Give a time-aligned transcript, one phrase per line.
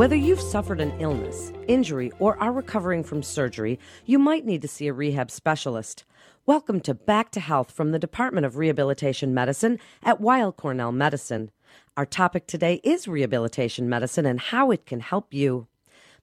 [0.00, 4.66] Whether you've suffered an illness, injury, or are recovering from surgery, you might need to
[4.66, 6.06] see a rehab specialist.
[6.46, 11.50] Welcome to Back to Health from the Department of Rehabilitation Medicine at Weill Cornell Medicine.
[11.98, 15.66] Our topic today is rehabilitation medicine and how it can help you.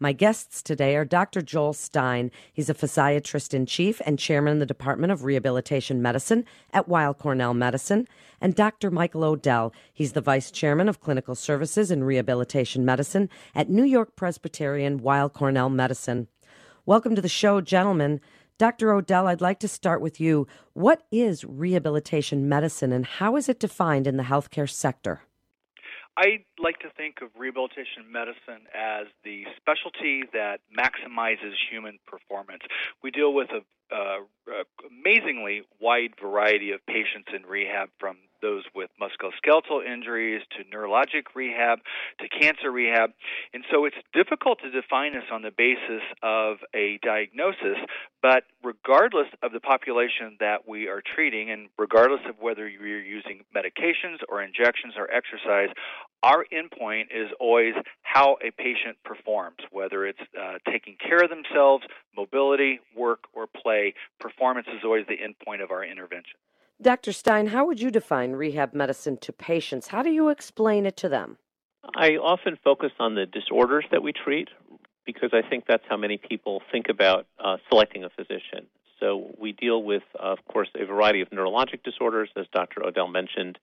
[0.00, 1.40] My guests today are Dr.
[1.40, 2.32] Joel Stein.
[2.52, 7.14] He's a physiatrist in chief and chairman of the Department of Rehabilitation Medicine at Weill
[7.14, 8.08] Cornell Medicine,
[8.40, 8.90] and Dr.
[8.90, 9.72] Michael O'Dell.
[9.92, 15.28] He's the vice chairman of clinical services in rehabilitation medicine at New York Presbyterian Weill
[15.28, 16.26] Cornell Medicine.
[16.84, 18.20] Welcome to the show, gentlemen.
[18.58, 18.92] Dr.
[18.92, 20.48] O'Dell, I'd like to start with you.
[20.72, 25.22] What is rehabilitation medicine and how is it defined in the healthcare sector?
[26.16, 32.62] I like to think of rehabilitation medicine as the specialty that maximizes human performance.
[33.02, 33.62] We deal with a
[33.94, 34.24] uh,
[34.88, 41.78] amazingly wide variety of patients in rehab from those with musculoskeletal injuries to neurologic rehab
[42.20, 43.10] to cancer rehab.
[43.54, 47.80] And so it's difficult to define this on the basis of a diagnosis,
[48.20, 53.44] but regardless of the population that we are treating, and regardless of whether you're using
[53.56, 55.72] medications or injections or exercise,
[56.22, 61.84] our endpoint is always how a patient performs, whether it's uh, taking care of themselves,
[62.16, 63.94] mobility, work, or play.
[64.20, 66.36] Performance is always the endpoint of our intervention.
[66.82, 67.12] Dr.
[67.12, 69.88] Stein, how would you define rehab medicine to patients?
[69.88, 71.38] How do you explain it to them?
[71.94, 74.48] I often focus on the disorders that we treat
[75.06, 78.66] because I think that's how many people think about uh, selecting a physician.
[79.00, 82.84] So we deal with, of course, a variety of neurologic disorders, as Dr.
[82.84, 83.58] O'Dell mentioned,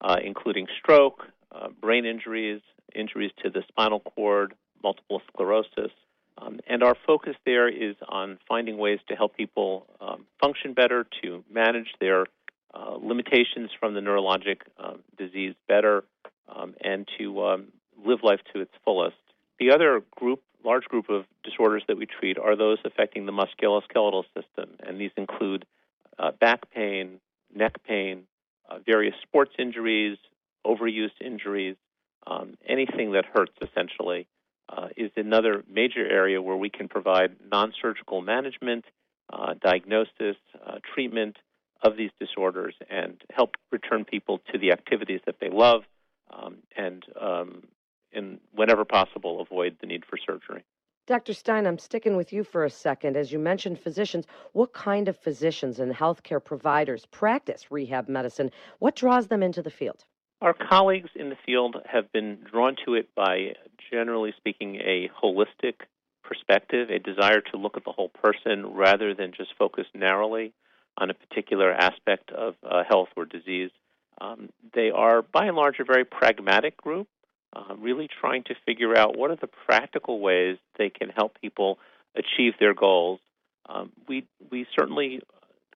[0.00, 2.62] uh, including stroke, uh, brain injuries,
[2.94, 5.92] injuries to the spinal cord, multiple sclerosis.
[6.38, 11.06] Um, and our focus there is on finding ways to help people um, function better,
[11.22, 12.26] to manage their
[12.74, 16.04] uh, limitations from the neurologic um, disease better,
[16.48, 17.68] um, and to um,
[18.04, 19.16] live life to its fullest.
[19.58, 24.24] The other group, large group of disorders that we treat are those affecting the musculoskeletal
[24.34, 25.66] system, and these include
[26.18, 27.20] uh, back pain,
[27.54, 28.24] neck pain,
[28.68, 30.18] uh, various sports injuries,
[30.66, 31.76] overuse injuries,
[32.26, 34.26] um, anything that hurts essentially.
[34.68, 38.84] Uh, is another major area where we can provide non surgical management,
[39.32, 41.36] uh, diagnosis, uh, treatment,
[41.82, 45.82] of these disorders and help return people to the activities that they love
[46.32, 47.62] um, and, um,
[48.12, 50.64] and, whenever possible, avoid the need for surgery.
[51.06, 51.32] Dr.
[51.32, 53.16] Stein, I'm sticking with you for a second.
[53.16, 58.50] As you mentioned physicians, what kind of physicians and healthcare providers practice rehab medicine?
[58.78, 60.04] What draws them into the field?
[60.40, 63.54] Our colleagues in the field have been drawn to it by,
[63.90, 65.74] generally speaking, a holistic
[66.22, 70.52] perspective, a desire to look at the whole person rather than just focus narrowly
[71.00, 73.70] on a particular aspect of uh, health or disease.
[74.20, 77.08] Um, they are, by and large, a very pragmatic group,
[77.56, 81.78] uh, really trying to figure out what are the practical ways they can help people
[82.14, 83.18] achieve their goals.
[83.68, 85.20] Um, we we certainly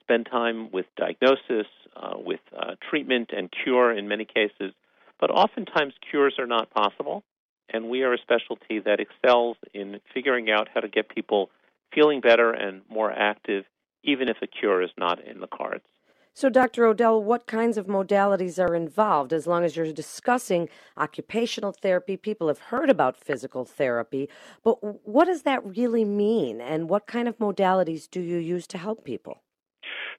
[0.00, 4.72] spend time with diagnosis, uh, with uh, treatment and cure in many cases,
[5.20, 7.22] but oftentimes cures are not possible,
[7.68, 11.50] and we are a specialty that excels in figuring out how to get people
[11.92, 13.64] feeling better and more active
[14.02, 15.84] even if a cure is not in the cards.
[16.32, 16.86] So, Dr.
[16.86, 19.32] O'Dell, what kinds of modalities are involved?
[19.32, 24.28] As long as you're discussing occupational therapy, people have heard about physical therapy,
[24.62, 26.60] but what does that really mean?
[26.60, 29.42] And what kind of modalities do you use to help people?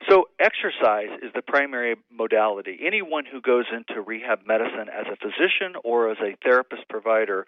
[0.10, 2.80] So, exercise is the primary modality.
[2.84, 7.46] Anyone who goes into rehab medicine as a physician or as a therapist provider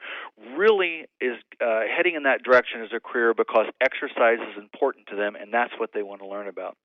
[0.55, 5.15] really is uh, heading in that direction as a career because exercise is important to
[5.15, 6.77] them and that's what they want to learn about.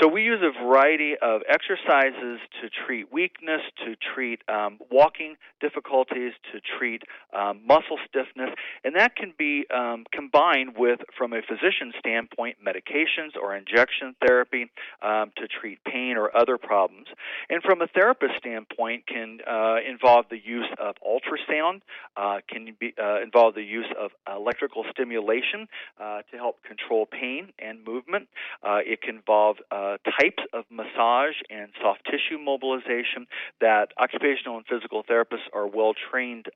[0.00, 6.32] So, we use a variety of exercises to treat weakness, to treat um, walking difficulties,
[6.52, 7.02] to treat
[7.36, 8.50] um, muscle stiffness,
[8.84, 14.70] and that can be um, combined with, from a physician standpoint, medications or injection therapy
[15.16, 17.08] um, to treat pain or other problems.
[17.48, 21.80] And from a therapist standpoint, can uh, involve the use of ultrasound,
[22.16, 25.68] uh, can be, uh, involve the use of electrical stimulation
[26.00, 28.28] uh, to help control pain and movement.
[28.62, 33.26] Uh, it can involve uh, types of massage and soft tissue mobilization
[33.60, 36.46] that occupational and physical therapists are well trained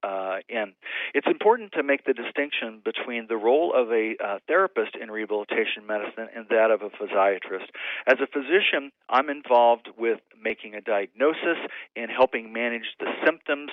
[0.48, 0.72] in.
[1.14, 6.28] It's important to make the distinction between the role of a therapist in rehabilitation medicine
[6.34, 7.70] and that of a physiatrist.
[8.06, 11.58] As a physician, I'm involved with making a diagnosis
[11.96, 13.70] and helping manage the symptoms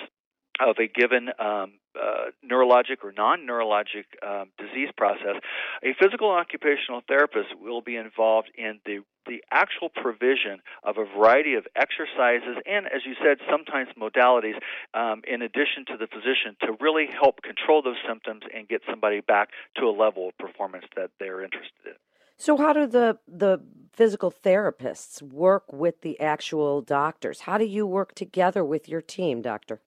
[0.60, 5.36] of a given um, uh, neurologic or non neurologic um, disease process,
[5.82, 11.52] a physical occupational therapist will be involved in the the actual provision of a variety
[11.52, 14.56] of exercises and, as you said, sometimes modalities,
[14.94, 19.20] um, in addition to the physician, to really help control those symptoms and get somebody
[19.20, 22.07] back to a level of performance that they're interested in.
[22.38, 23.60] So, how do the the
[23.92, 27.40] physical therapists work with the actual doctors?
[27.40, 29.80] How do you work together with your team, doctor?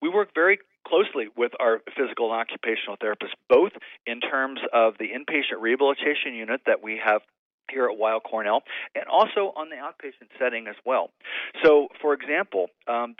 [0.00, 3.72] We work very closely with our physical and occupational therapists, both
[4.06, 7.22] in terms of the inpatient rehabilitation unit that we have
[7.70, 8.62] here at Weill Cornell,
[8.94, 11.10] and also on the outpatient setting as well.
[11.64, 13.14] So, for example, um,